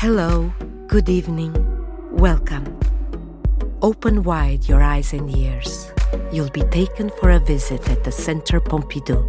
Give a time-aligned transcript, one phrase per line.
[0.00, 0.50] Hello,
[0.86, 1.52] good evening,
[2.10, 2.64] welcome.
[3.82, 5.92] Open wide your eyes and ears.
[6.32, 9.20] You'll be taken for a visit at the Centre Pompidou.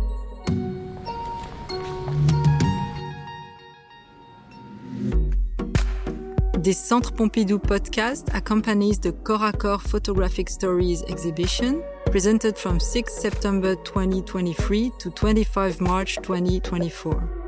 [6.64, 14.90] This Centre Pompidou podcast accompanies the Corps Photographic Stories exhibition presented from 6 September 2023
[15.00, 17.41] to 25 March 2024.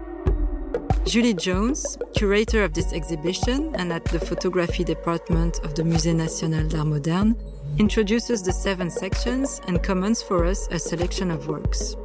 [1.05, 6.65] Julie Jones, curator of this exhibition and at the photography department of the Musée National
[6.67, 7.35] d'Art Moderne,
[7.77, 11.95] introduces the seven sections and comments for us a selection of works.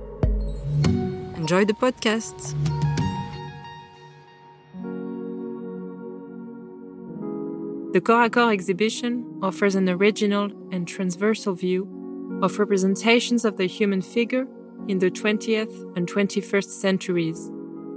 [1.36, 2.56] Enjoy the podcast!
[7.92, 13.66] The Corps à Corps exhibition offers an original and transversal view of representations of the
[13.66, 14.46] human figure
[14.88, 17.50] in the 20th and 21st centuries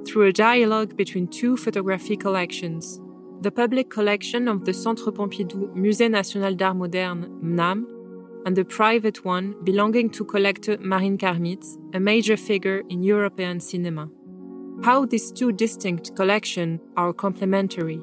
[0.06, 3.00] through a dialogue between two photography collections
[3.42, 7.86] the public collection of the Centre Pompidou Musée National d'Art Moderne, MNAM,
[8.46, 14.10] and the private one belonging to collector Marin Karmitz, a major figure in European cinema.
[14.84, 18.00] How these two distinct collections are complementary.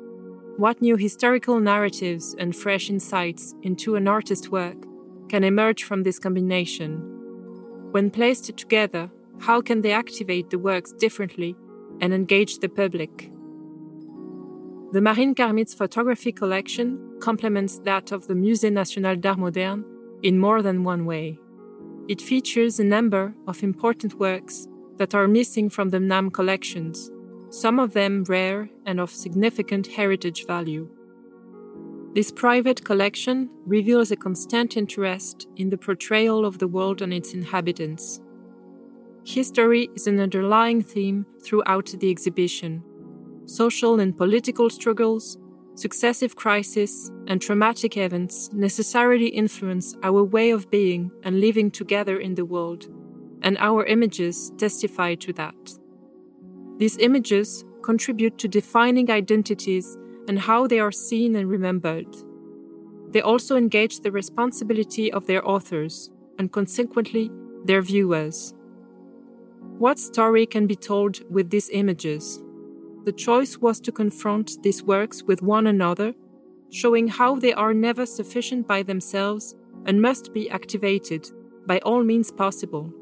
[0.57, 4.77] What new historical narratives and fresh insights into an artist's work
[5.29, 6.99] can emerge from this combination?
[7.93, 11.55] When placed together, how can they activate the works differently
[12.01, 13.31] and engage the public.
[14.93, 19.85] The Marin Karmitz photography collection complements that of the Musée National d'Art Moderne
[20.23, 21.39] in more than one way.
[22.09, 27.11] It features a number of important works that are missing from the MNAM collections,
[27.51, 30.89] some of them rare and of significant heritage value.
[32.15, 37.35] This private collection reveals a constant interest in the portrayal of the world and its
[37.35, 38.21] inhabitants.
[39.29, 42.83] History is an underlying theme throughout the exhibition.
[43.45, 45.37] Social and political struggles,
[45.75, 52.37] successive crises, and traumatic events necessarily influence our way of being and living together in
[52.37, 52.87] the world,
[53.43, 55.79] and our images testify to that.
[56.79, 62.17] These images contribute to defining identities and how they are seen and remembered.
[63.11, 66.09] They also engage the responsibility of their authors,
[66.39, 67.31] and consequently,
[67.67, 68.55] their viewers.
[69.79, 72.43] What story can be told with these images?
[73.05, 76.15] The choice was to confront these works with one another,
[76.71, 79.55] showing how they are never sufficient by themselves
[79.87, 81.31] and must be activated
[81.65, 82.93] by all means possible.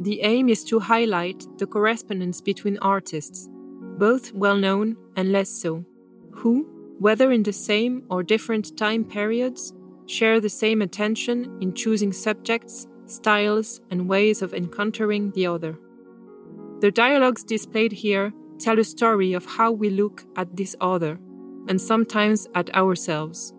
[0.00, 3.48] The aim is to highlight the correspondence between artists,
[3.96, 5.84] both well known and less so,
[6.32, 6.64] who,
[6.98, 9.72] whether in the same or different time periods,
[10.06, 15.78] share the same attention in choosing subjects, styles, and ways of encountering the other.
[16.80, 21.18] The dialogues displayed here tell a story of how we look at this other,
[21.68, 23.54] and sometimes at ourselves.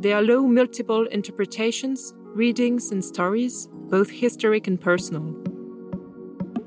[0.00, 5.34] They allow multiple interpretations, readings, and stories, both historic and personal.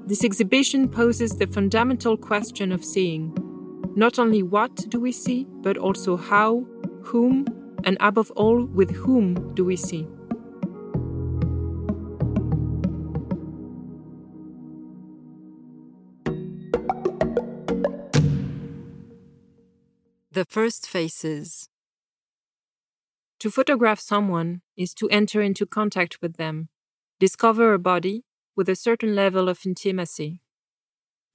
[0.08, 3.34] This exhibition poses the fundamental question of seeing.
[3.96, 6.66] Not only what do we see, but also how,
[7.04, 7.46] whom,
[7.84, 10.08] and above all, with whom do we see.
[20.36, 21.70] The first faces.
[23.40, 26.68] To photograph someone is to enter into contact with them,
[27.22, 30.42] discover a body with a certain level of intimacy.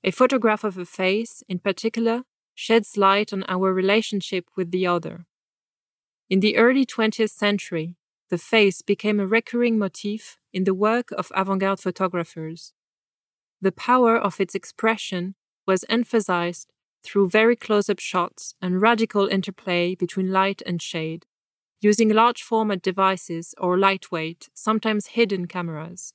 [0.04, 2.24] A photograph of a face, in particular,
[2.54, 5.24] sheds light on our relationship with the other.
[6.28, 7.96] In the early 20th century,
[8.28, 12.74] the face became a recurring motif in the work of avant garde photographers.
[13.62, 15.36] The power of its expression
[15.66, 16.70] was emphasized
[17.02, 21.26] through very close up shots and radical interplay between light and shade,
[21.80, 26.12] using large format devices or lightweight, sometimes hidden cameras.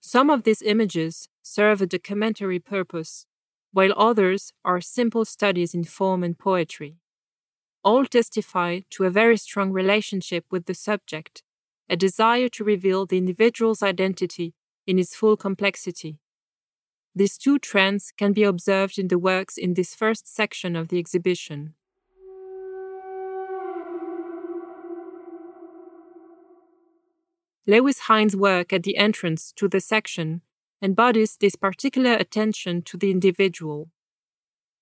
[0.00, 3.26] Some of these images serve a documentary purpose,
[3.72, 6.98] while others are simple studies in form and poetry.
[7.84, 11.42] All testify to a very strong relationship with the subject,
[11.88, 14.54] a desire to reveal the individual's identity
[14.86, 16.18] in its full complexity.
[17.14, 20.98] These two trends can be observed in the works in this first section of the
[20.98, 21.74] exhibition.
[27.66, 30.40] Lewis Hine's work at the entrance to the section
[30.80, 33.90] embodies this particular attention to the individual.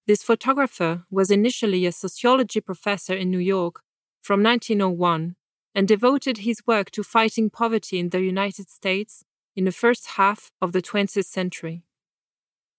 [0.06, 3.82] This photographer was initially a sociology professor in New York
[4.22, 5.36] from 1901
[5.74, 9.24] and devoted his work to fighting poverty in the United States
[9.54, 11.84] in the first half of the 20th century.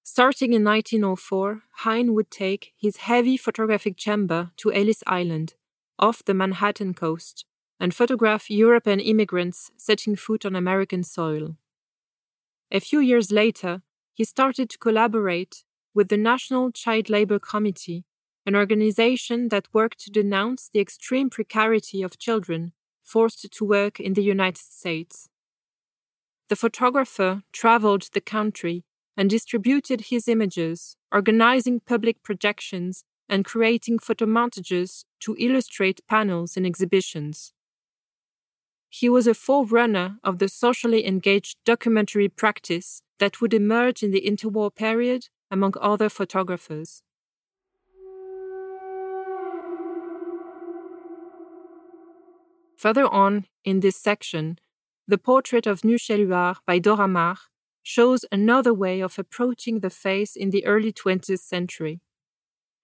[0.03, 5.53] Starting in 1904, Hine would take his heavy photographic chamber to Ellis Island,
[5.99, 7.45] off the Manhattan coast,
[7.79, 11.55] and photograph European immigrants setting foot on American soil.
[12.71, 13.83] A few years later,
[14.13, 15.63] he started to collaborate
[15.93, 18.05] with the National Child Labor Committee,
[18.45, 24.13] an organization that worked to denounce the extreme precarity of children forced to work in
[24.13, 25.29] the United States.
[26.49, 28.83] The photographer traveled the country
[29.17, 37.53] and distributed his images, organizing public projections and creating photomontages to illustrate panels in exhibitions.
[38.89, 44.21] He was a forerunner of the socially engaged documentary practice that would emerge in the
[44.21, 47.03] interwar period among other photographers.
[52.75, 54.57] Further on in this section,
[55.07, 57.37] the portrait of Nush Eluard by Dora Maar
[57.83, 62.01] shows another way of approaching the face in the early 20th century.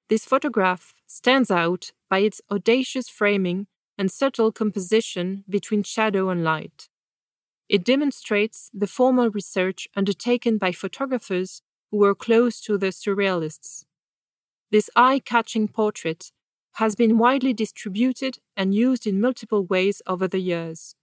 [0.10, 3.68] This photograph stands out by its audacious framing
[3.98, 6.88] and subtle composition between shadow and light.
[7.68, 11.62] It demonstrates the formal research undertaken by photographers
[11.92, 13.84] who were close to the Surrealists.
[14.72, 16.32] This eye catching portrait
[16.74, 20.96] has been widely distributed and used in multiple ways over the years.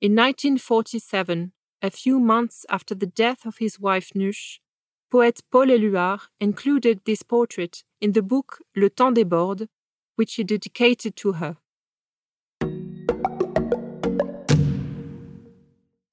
[0.00, 1.52] In 1947,
[1.82, 4.60] a few months after the death of his wife Nush,
[5.10, 9.66] poet Paul Éluard included this portrait in the book Le Temps déborde,
[10.14, 11.56] which he dedicated to her.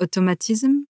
[0.01, 0.88] Automatism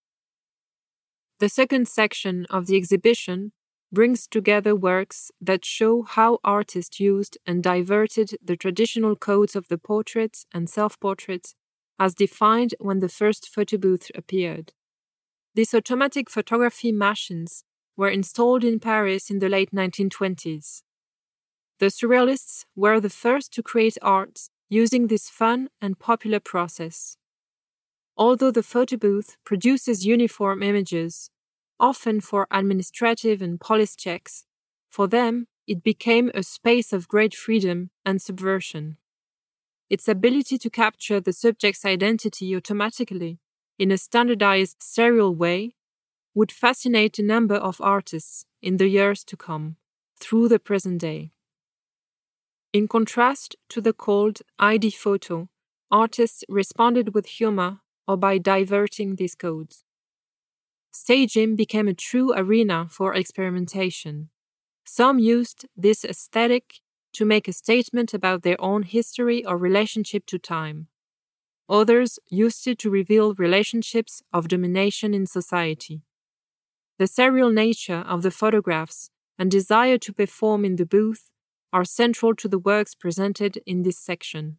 [1.40, 3.52] The second section of the exhibition
[3.92, 9.78] brings together works that show how artists used and diverted the traditional codes of the
[9.78, 11.54] portrait and self portrait
[12.00, 14.72] as defined when the first photo booth appeared.
[15.54, 17.62] These automatic photography machines
[17.94, 20.82] were installed in Paris in the late 1920s.
[21.78, 27.18] The Surrealists were the first to create art using this fun and popular process.
[28.16, 31.30] Although the photo booth produces uniform images,
[31.78, 34.46] often for administrative and police checks,
[34.88, 38.96] for them it became a space of great freedom and subversion
[39.90, 43.40] its ability to capture the subject's identity automatically
[43.78, 45.74] in a standardized serial way
[46.34, 49.76] would fascinate a number of artists in the years to come,
[50.20, 51.32] through the present day.
[52.72, 55.48] In contrast to the cold ID photo,
[55.90, 59.82] artists responded with humor or by diverting these codes.
[60.92, 64.28] Staging became a true arena for experimentation.
[64.84, 66.80] Some used this aesthetic
[67.12, 70.88] to make a statement about their own history or relationship to time.
[71.68, 76.02] Others used it to reveal relationships of domination in society.
[76.98, 81.30] The serial nature of the photographs and desire to perform in the booth
[81.72, 84.58] are central to the works presented in this section.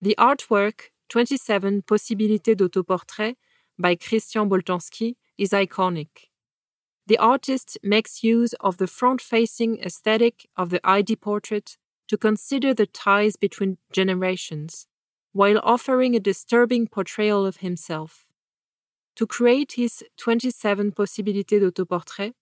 [0.00, 3.36] The artwork 27 Possibilités d'autoportrait
[3.78, 6.31] by Christian Boltanski is iconic
[7.06, 11.76] the artist makes use of the front facing aesthetic of the ID portrait
[12.08, 14.86] to consider the ties between generations,
[15.32, 18.26] while offering a disturbing portrayal of himself.
[19.16, 22.34] To create his 27 Possibilités d'autoportrait,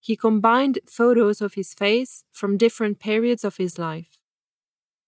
[0.00, 4.18] he combined photos of his face from different periods of his life.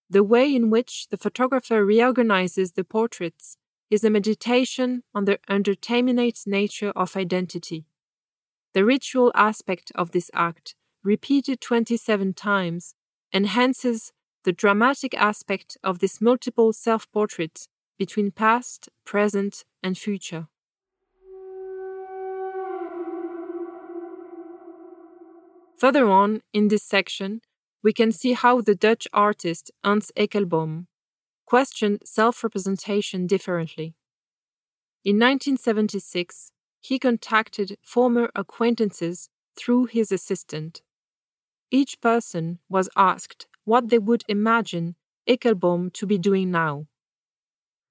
[0.09, 3.57] The way in which the photographer reorganizes the portraits
[3.89, 7.85] is a meditation on the undeterminate nature of identity.
[8.73, 12.93] The ritual aspect of this act, repeated 27 times,
[13.33, 14.11] enhances
[14.43, 20.47] the dramatic aspect of this multiple self portrait between past, present, and future.
[25.77, 27.41] Further on in this section,
[27.81, 30.85] we can see how the Dutch artist Hans Eijkelboom
[31.45, 33.95] questioned self representation differently.
[35.05, 40.81] In 1976, he contacted former acquaintances through his assistant.
[41.71, 44.95] Each person was asked what they would imagine
[45.27, 46.87] Eijkelboom to be doing now.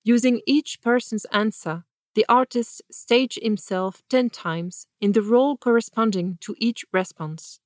[0.02, 6.54] Using each person's answer, the artist staged himself ten times in the role corresponding to
[6.58, 7.60] each response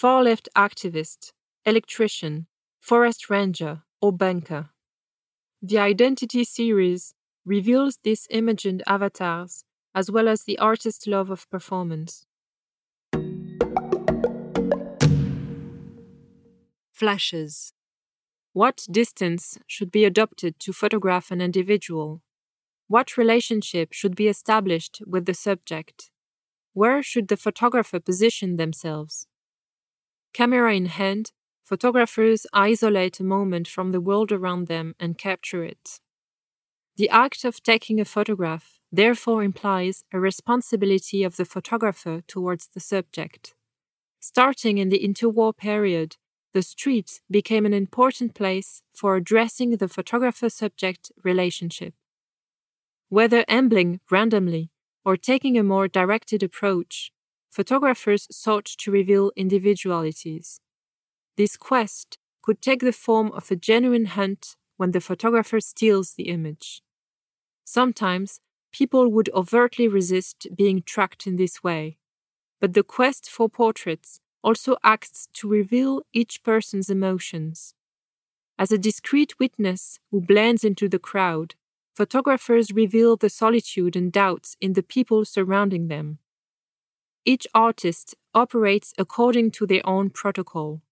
[0.00, 1.32] far left activist,
[1.66, 2.46] electrician,
[2.80, 4.70] forest ranger, or banker.
[5.60, 7.12] The Identity series
[7.44, 12.26] reveals these imagined avatars as well as the artist's love of performance.
[16.92, 17.72] Flashes.
[18.52, 22.22] What distance should be adopted to photograph an individual?
[22.90, 26.10] what relationship should be established with the subject?
[26.72, 29.28] Where should the photographer position themselves?
[30.34, 31.30] Camera in hand,
[31.62, 36.00] photographers isolate a moment from the world around them and capture it.
[36.96, 42.80] The act of taking a photograph therefore implies a responsibility of the photographer towards the
[42.80, 43.54] subject.
[44.18, 46.16] Starting in the interwar period,
[46.52, 51.94] the street became an important place for addressing the photographer subject relationship.
[53.08, 54.70] Whether ambling randomly
[55.04, 57.12] or taking a more directed approach,
[57.50, 60.60] photographers sought to reveal individualities.
[61.36, 66.28] This quest could take the form of a genuine hunt when the photographer steals the
[66.28, 66.82] image.
[67.64, 68.40] Sometimes
[68.72, 71.98] people would overtly resist being tracked in this way,
[72.60, 77.74] but the quest for portraits also acts to reveal each person's emotions.
[78.58, 81.54] As a discreet witness who blends into the crowd,
[81.94, 86.18] photographers reveal the solitude and doubts in the people surrounding them.
[87.24, 90.82] Each artist operates according to their own protocol.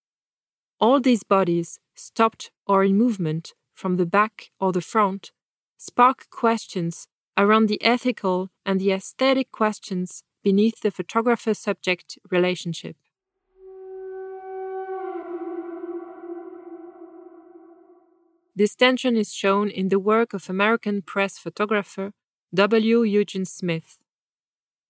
[0.80, 5.32] All these bodies, stopped or in movement, from the back or the front,
[5.76, 7.08] spark questions
[7.38, 12.97] around the ethical and the aesthetic questions beneath the photographer subject relationship.
[18.57, 22.12] This tension is shown in the work of American press photographer
[22.52, 23.02] W.
[23.02, 23.99] Eugene Smith.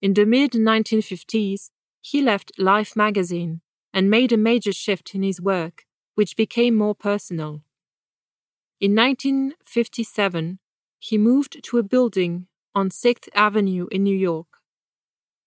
[0.00, 3.60] In the mid 1950s, he left Life magazine
[3.92, 7.62] and made a major shift in his work, which became more personal.
[8.80, 10.60] In 1957,
[10.98, 14.46] he moved to a building on 6th Avenue in New York.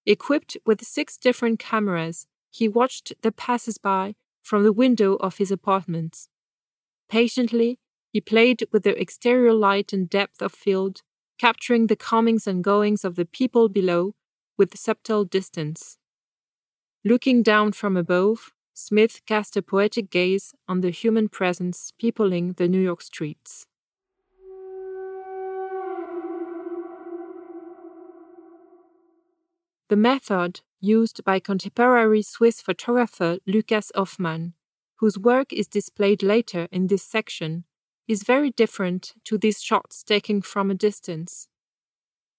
[0.06, 6.28] Equipped with six different cameras, he watched the passers-by from the window of his apartments.
[7.10, 7.80] Patiently,
[8.12, 11.02] he played with the exterior light and depth of field,
[11.38, 14.14] capturing the comings and goings of the people below
[14.58, 15.98] with subtle distance.
[17.06, 22.68] Looking down from above, Smith cast a poetic gaze on the human presence peopling the
[22.68, 23.66] New York streets.
[29.92, 34.54] The method used by contemporary Swiss photographer Lukas Hoffmann,
[35.00, 37.66] whose work is displayed later in this section,
[38.08, 41.50] is very different to these shots taken from a distance.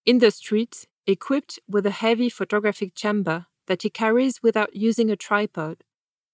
[0.07, 5.15] In the street, equipped with a heavy photographic chamber that he carries without using a
[5.15, 5.85] tripod,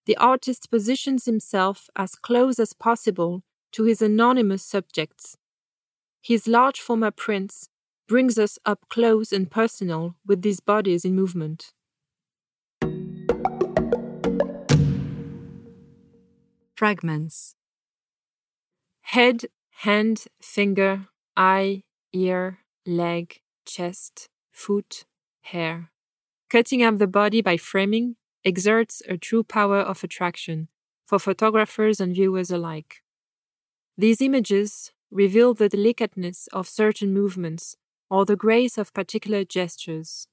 [0.07, 5.37] the artist positions himself as close as possible to his anonymous subjects.
[6.23, 7.71] His large format prints
[8.09, 11.73] brings us up close and personal with these bodies in movement.
[16.75, 17.55] Fragments
[19.03, 19.45] Head,
[19.83, 25.05] hand, finger, eye, ear, leg, chest, foot,
[25.43, 25.91] hair.
[26.49, 30.69] Cutting up the body by framing exerts a true power of attraction
[31.07, 33.03] for photographers and viewers alike.
[33.99, 37.77] These images reveal the delicateness of certain movements
[38.11, 40.29] or the grace of particular gestures.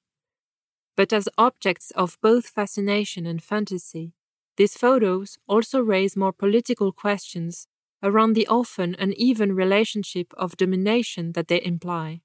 [0.96, 4.14] But as objects of both fascination and fantasy,
[4.58, 7.68] these photos also raise more political questions
[8.02, 12.22] around the often uneven relationship of domination that they imply.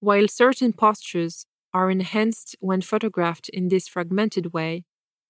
[0.00, 4.84] While certain postures are enhanced when photographed in this fragmented way,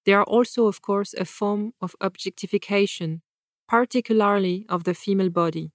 [0.05, 3.23] they are also, of course, a form of objectification,
[3.67, 5.73] particularly of the female body.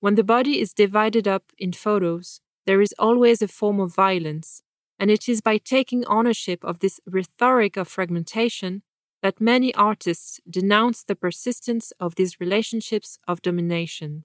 [0.00, 4.62] When the body is divided up in photos, there is always a form of violence,
[4.98, 8.82] and it is by taking ownership of this rhetoric of fragmentation
[9.22, 14.24] that many artists denounce the persistence of these relationships of domination.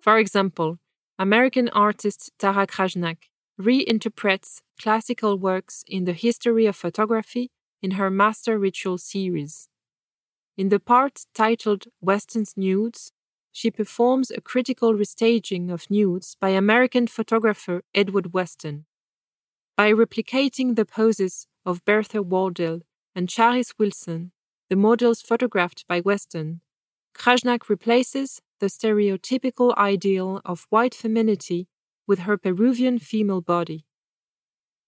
[0.00, 0.78] For example,
[1.18, 3.16] American artist Tarrah Krajnak
[3.60, 7.50] reinterprets classical works in the history of photography
[7.82, 9.68] in her Master Ritual series.
[10.56, 13.12] In the part titled Weston's Nudes,
[13.52, 18.86] she performs a critical restaging of nudes by American photographer Edward Weston.
[19.76, 22.80] By replicating the poses of Bertha Wardell
[23.14, 24.32] and Charis Wilson,
[24.70, 26.62] the models photographed by Weston,
[27.14, 31.68] Krajnak replaces the stereotypical ideal of white femininity
[32.06, 33.84] with her Peruvian female body.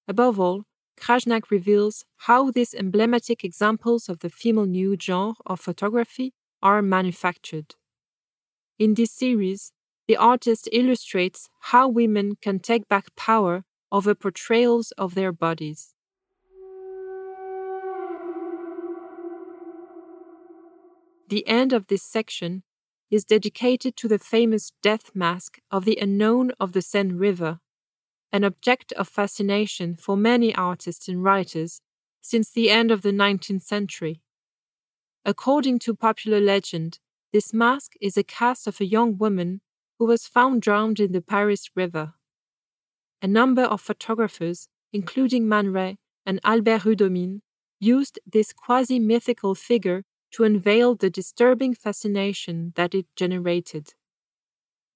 [0.06, 0.64] Above all,
[0.98, 7.74] Krajnak reveals how these emblematic examples of the female nude genre of photography are manufactured.
[8.78, 9.72] In this series,
[10.06, 15.94] the artist illustrates how women can take back power over portrayals of their bodies.
[21.28, 22.62] The end of this section
[23.10, 27.60] is dedicated to the famous death mask of the unknown of the Seine River,
[28.32, 31.80] an object of fascination for many artists and writers
[32.20, 34.20] since the end of the 19th century.
[35.24, 36.98] According to popular legend,
[37.32, 39.60] this mask is a cast of a young woman
[39.98, 42.14] who was found drowned in the Paris River.
[43.20, 47.40] A number of photographers, including Man Ray and Albert Rudomine,
[47.80, 53.94] used this quasi mythical figure to unveil the disturbing fascination that it generated.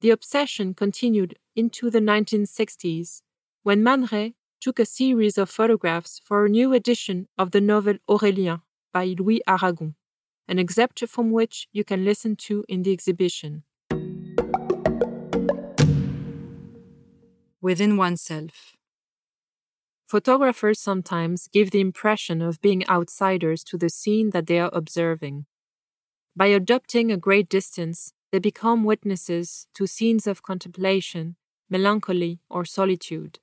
[0.00, 3.22] The obsession continued into the 1960s,
[3.62, 7.94] when Man Ray took a series of photographs for a new edition of the novel
[8.08, 9.94] Aurélien by Louis Aragon,
[10.48, 13.64] an excerpt from which you can listen to in the exhibition.
[17.60, 18.76] Within oneself.
[20.06, 25.46] Photographers sometimes give the impression of being outsiders to the scene that they are observing.
[26.36, 31.36] By adopting a great distance, they become witnesses to scenes of contemplation,
[31.72, 33.38] melancholy, or solitude.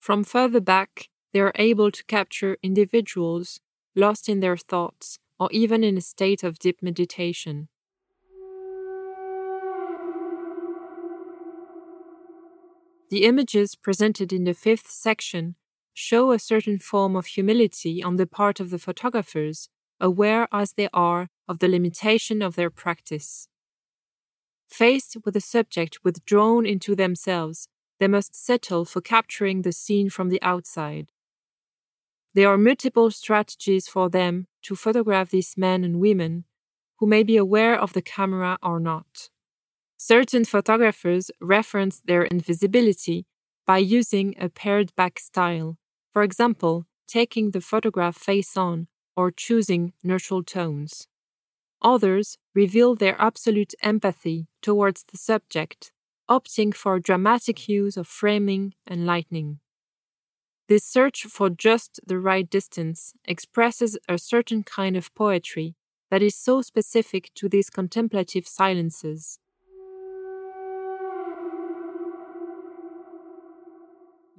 [0.00, 3.60] From further back, they are able to capture individuals
[3.94, 7.68] lost in their thoughts or even in a state of deep meditation.
[13.10, 15.56] The images presented in the fifth section
[15.94, 19.68] show a certain form of humility on the part of the photographers,
[20.00, 23.48] aware as they are of the limitation of their practice.
[24.72, 27.68] Faced with a subject withdrawn into themselves,
[28.00, 31.12] they must settle for capturing the scene from the outside.
[32.32, 36.46] There are multiple strategies for them to photograph these men and women
[36.98, 39.28] who may be aware of the camera or not.
[39.98, 43.26] Certain photographers reference their invisibility
[43.66, 45.76] by using a pared back style,
[46.14, 48.88] for example, taking the photograph face on
[49.18, 51.08] or choosing neutral tones.
[51.82, 55.92] Others reveal their absolute empathy towards the subject,
[56.30, 59.58] opting for dramatic use of framing and lighting.
[60.68, 65.74] This search for just the right distance expresses a certain kind of poetry
[66.10, 69.40] that is so specific to these contemplative silences.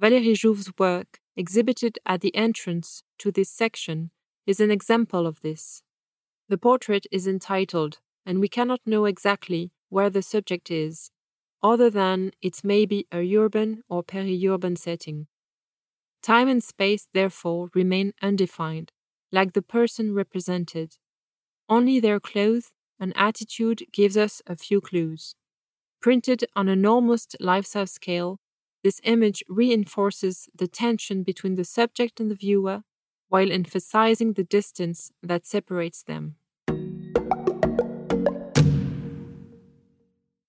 [0.00, 4.10] Valérie Jouve's work exhibited at the entrance to this section,
[4.46, 5.82] is an example of this.
[6.48, 11.10] The portrait is entitled, and we cannot know exactly where the subject is,
[11.62, 15.26] other than it may be a urban or peri-urban setting.
[16.22, 18.92] Time and space, therefore, remain undefined,
[19.32, 20.96] like the person represented.
[21.68, 25.34] Only their clothes and attitude gives us a few clues.
[26.00, 28.38] Printed on an almost life-size scale,
[28.82, 32.82] this image reinforces the tension between the subject and the viewer
[33.34, 36.36] while emphasizing the distance that separates them.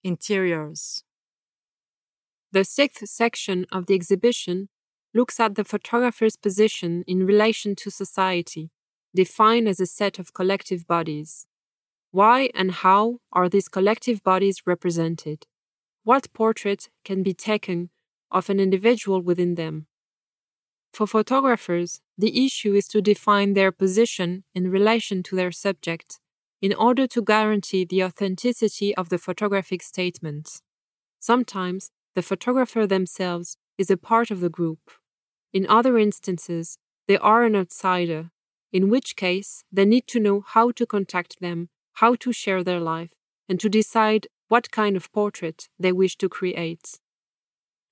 [0.04, 1.04] Interiors.
[2.52, 4.70] The sixth section of the exhibition
[5.16, 8.70] looks at the photographer's position in relation to society,
[9.16, 11.48] defined as a set of collective bodies.
[12.12, 15.48] Why and how are these collective bodies represented?
[16.04, 17.90] What portrait can be taken
[18.30, 19.88] of an individual within them.
[20.96, 26.22] For photographers, the issue is to define their position in relation to their subject
[26.62, 30.62] in order to guarantee the authenticity of the photographic statement.
[31.20, 34.80] Sometimes the photographer themselves is a part of the group.
[35.52, 36.78] In other instances,
[37.10, 38.32] they are an outsider,
[38.72, 42.80] in which case they need to know how to contact them, how to share their
[42.80, 43.12] life,
[43.50, 47.02] and to decide what kind of portrait they wish to create.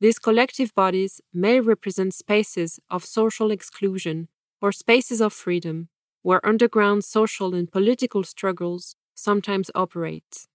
[0.04, 4.28] These collective bodies may represent spaces of social exclusion
[4.62, 5.88] or spaces of freedom,
[6.24, 10.46] where underground social and political struggles sometimes operate.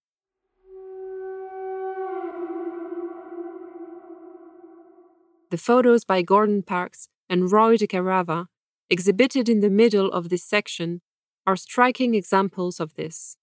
[5.50, 8.48] The photos by Gordon Parks and Roy DeCarava,
[8.90, 11.00] exhibited in the middle of this section,
[11.46, 13.38] are striking examples of this.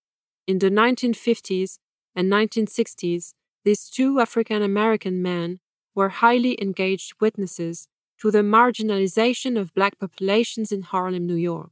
[0.46, 1.80] In the 1950s
[2.16, 5.62] and 1960s, these two African American men
[5.96, 7.88] were highly engaged witnesses
[8.22, 11.72] to the marginalization of black populations in Harlem, New York.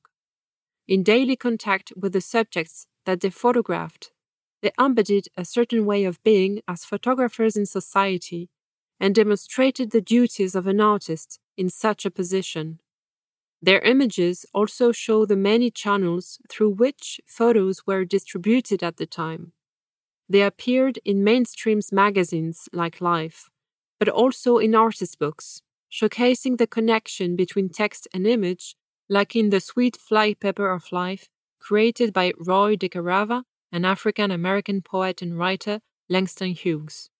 [0.87, 4.11] In daily contact with the subjects that they photographed,
[4.61, 8.49] they embodied a certain way of being as photographers in society
[8.99, 12.79] and demonstrated the duties of an artist in such a position.
[13.61, 19.53] Their images also show the many channels through which photos were distributed at the time.
[20.27, 23.49] They appeared in mainstream magazines like Life,
[24.03, 28.75] but also in artist books, showcasing the connection between text and image,
[29.07, 35.21] like in The Sweet Flypaper of Life, created by Roy DeCarava an African American poet
[35.21, 37.11] and writer Langston Hughes.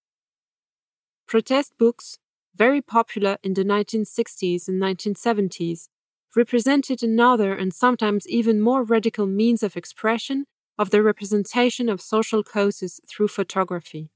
[1.25, 2.19] Protest books,
[2.53, 5.87] very popular in the 1960s and 1970s,
[6.35, 12.43] represented another and sometimes even more radical means of expression of the representation of social
[12.43, 14.09] causes through photography.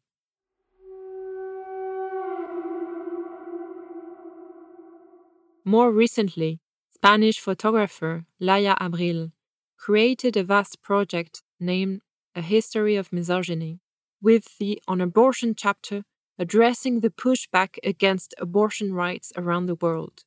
[5.68, 6.62] More recently,
[6.94, 9.34] Spanish photographer Laia Abril
[9.76, 12.04] created a vast project named
[12.34, 13.82] A History of Misogyny,
[14.22, 16.06] with the On Abortion chapter
[16.40, 20.24] addressing the pushback against abortion rights around the world.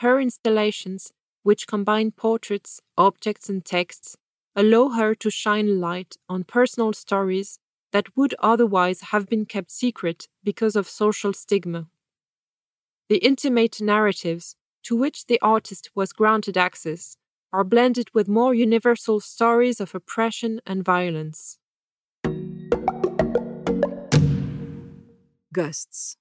[0.00, 4.18] Her installations, which combine portraits, objects, and texts,
[4.54, 7.58] allow her to shine light on personal stories
[7.92, 11.86] that would otherwise have been kept secret because of social stigma.
[13.08, 17.16] The intimate narratives to which the artist was granted access
[17.52, 21.58] are blended with more universal stories of oppression and violence.
[25.52, 26.16] Gusts.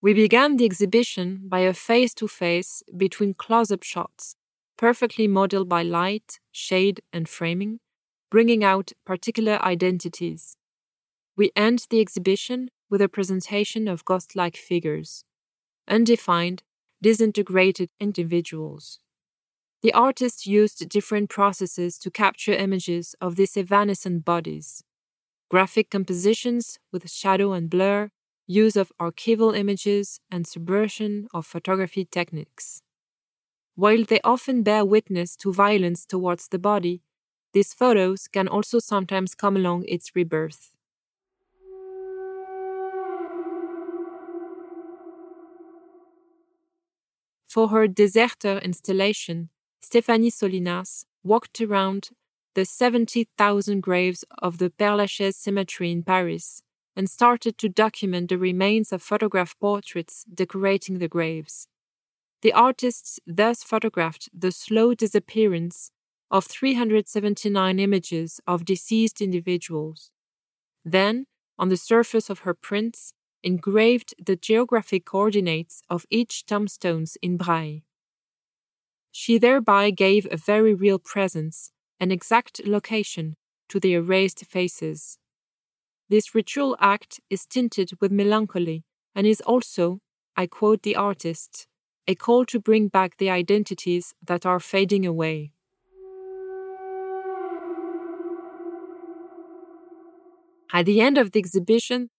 [0.00, 4.36] We began the exhibition by a face to face between close up shots,
[4.76, 7.80] perfectly modeled by light, shade, and framing,
[8.30, 10.56] bringing out particular identities.
[11.36, 15.24] We end the exhibition with a presentation of ghost like figures,
[15.88, 16.62] undefined,
[17.02, 19.00] disintegrated individuals.
[19.82, 24.82] The artist used different processes to capture images of these evanescent bodies
[25.50, 28.10] graphic compositions with shadow and blur,
[28.46, 32.82] use of archival images, and subversion of photography techniques.
[33.76, 37.02] While they often bear witness to violence towards the body,
[37.54, 40.72] these photos can also sometimes come along its rebirth.
[47.48, 49.48] For her Deserter installation,
[49.82, 52.10] Stéphanie Solinas walked around
[52.54, 56.62] the 70,000 graves of the Père Lachaise cemetery in Paris
[56.94, 61.68] and started to document the remains of photograph portraits decorating the graves.
[62.42, 65.90] The artists thus photographed the slow disappearance
[66.30, 70.10] of 379 images of deceased individuals.
[70.84, 71.26] Then,
[71.58, 77.80] on the surface of her prints, engraved the geographic coordinates of each tombstones in braille.
[79.10, 83.36] She thereby gave a very real presence, an exact location,
[83.68, 85.18] to the erased faces.
[86.08, 90.00] This ritual act is tinted with melancholy and is also,
[90.36, 91.66] I quote the artist,
[92.06, 95.52] a call to bring back the identities that are fading away.
[100.72, 102.10] At the end of the exhibition,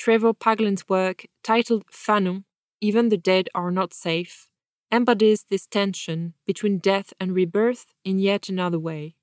[0.00, 2.44] Trevor Paglen's work, titled Fanon,
[2.80, 4.48] Even the Dead Are Not Safe,
[4.90, 9.16] embodies this tension between death and rebirth in yet another way.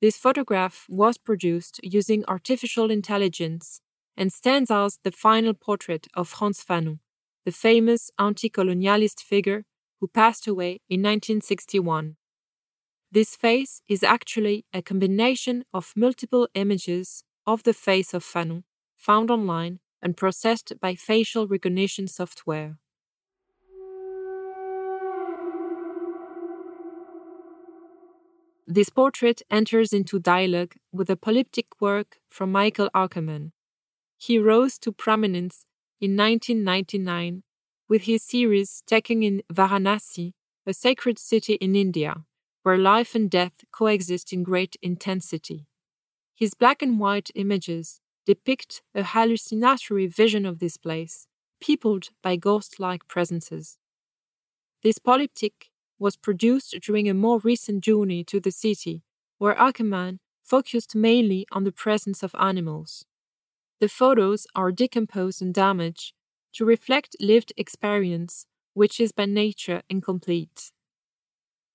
[0.00, 3.80] This photograph was produced using artificial intelligence
[4.16, 6.98] and stands as the final portrait of Frantz Fanon,
[7.44, 9.64] the famous anti colonialist figure
[10.00, 12.16] who passed away in 1961.
[13.12, 18.64] This face is actually a combination of multiple images of the face of Fanon
[18.96, 22.78] found online and processed by facial recognition software.
[28.66, 33.52] This portrait enters into dialogue with a polyptych work from Michael Ackerman.
[34.16, 35.66] He rose to prominence
[36.00, 37.42] in 1999
[37.88, 40.32] with his series taken in Varanasi,
[40.66, 42.24] a sacred city in India,
[42.62, 45.66] where life and death coexist in great intensity.
[46.34, 51.26] His black and white images depict a hallucinatory vision of this place,
[51.60, 53.78] peopled by ghost like presences.
[54.82, 59.02] This polyptych was produced during a more recent journey to the city,
[59.38, 63.04] where Ackerman focused mainly on the presence of animals.
[63.80, 66.14] The photos are decomposed and damaged
[66.54, 70.72] to reflect lived experience, which is by nature incomplete.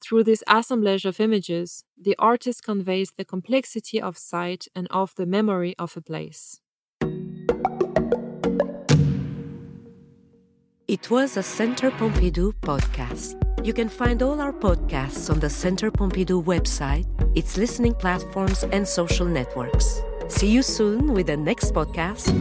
[0.01, 5.25] Through this assemblage of images, the artist conveys the complexity of sight and of the
[5.25, 6.61] memory of a place.
[10.87, 13.35] It was a Centre Pompidou podcast.
[13.65, 17.05] You can find all our podcasts on the Centre Pompidou website,
[17.35, 20.01] its listening platforms, and social networks.
[20.29, 22.31] See you soon with the next podcast.